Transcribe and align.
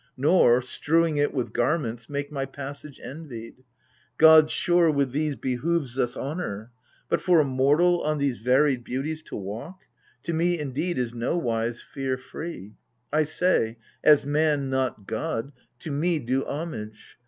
Nor, 0.17 0.63
strewing 0.63 1.17
it 1.17 1.31
with 1.31 1.53
garments, 1.53 2.09
make 2.09 2.31
my 2.31 2.47
passage 2.47 2.99
Envied! 3.03 3.63
Gods, 4.17 4.51
sure, 4.51 4.89
with 4.89 5.11
these 5.11 5.35
behoves 5.35 5.99
us 5.99 6.17
honor 6.17 6.71
But, 7.07 7.21
for 7.21 7.39
a 7.39 7.43
mortal 7.43 8.01
on 8.01 8.17
these 8.17 8.39
varied 8.39 8.83
beauties 8.83 9.21
To 9.21 9.35
walk— 9.35 9.81
to 10.23 10.33
me, 10.33 10.57
indeed, 10.57 10.97
is 10.97 11.13
nowise 11.13 11.83
fear 11.83 12.17
free. 12.17 12.77
I 13.13 13.25
say— 13.25 13.77
as 14.13 14.25
man, 14.25 14.71
not 14.71 15.05
god, 15.05 15.51
to 15.81 15.91
me 15.91 16.17
do 16.17 16.45
homage 16.47 17.17